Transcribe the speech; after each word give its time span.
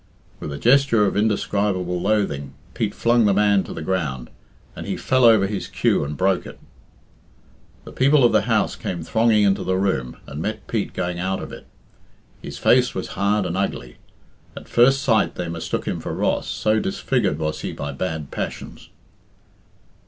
With 0.39 0.51
a 0.51 0.57
gesture 0.57 1.05
of 1.05 1.15
indescribable 1.15 2.01
loathing, 2.01 2.55
Pete 2.73 2.95
flung 2.95 3.25
the 3.25 3.35
man 3.35 3.63
to 3.65 3.71
the 3.71 3.83
ground, 3.83 4.31
and 4.75 4.87
he 4.87 4.97
fell 4.97 5.23
over 5.23 5.45
his 5.45 5.67
cue 5.67 6.03
and 6.03 6.17
broke 6.17 6.47
it. 6.47 6.59
The 7.83 7.91
people 7.91 8.23
of 8.23 8.31
the 8.31 8.49
house 8.49 8.75
came 8.75 9.03
thronging 9.03 9.43
into 9.43 9.63
the 9.63 9.77
room, 9.77 10.17
and 10.25 10.41
met 10.41 10.65
Pete 10.65 10.93
going 10.93 11.19
out 11.19 11.39
of 11.39 11.51
it. 11.51 11.67
His 12.41 12.57
face 12.57 12.95
was 12.95 13.09
hard 13.09 13.45
and 13.45 13.55
ugly. 13.55 13.97
At 14.57 14.67
first 14.67 15.03
sight 15.03 15.35
they 15.35 15.47
mistook 15.49 15.85
him 15.87 15.99
for 15.99 16.15
Ross, 16.15 16.47
so 16.47 16.79
disfigured 16.79 17.37
was 17.37 17.61
he 17.61 17.71
by 17.71 17.91
bad 17.91 18.31
passions. 18.31 18.89